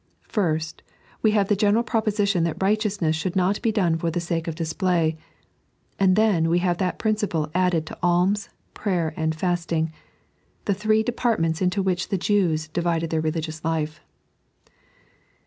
[0.27, 0.81] First,
[1.21, 4.55] we have the gener^ proposition that righteousness should not be done for the sake of
[4.55, 5.15] display;
[5.99, 9.93] and then we have that principle applied to alms, prayer, and fasting—
[10.65, 14.01] the three departments into which the Jews divided their religious life.